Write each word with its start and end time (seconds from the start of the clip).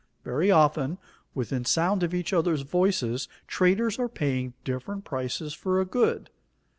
Very 0.23 0.49
often 0.49 0.97
within 1.35 1.63
sound 1.63 2.01
of 2.01 2.11
each 2.11 2.33
other's 2.33 2.63
voices 2.63 3.27
traders 3.47 3.99
are 3.99 4.09
paying 4.09 4.55
different 4.63 5.05
prices 5.05 5.53
for 5.53 5.79
a 5.79 5.85
good. 5.85 6.31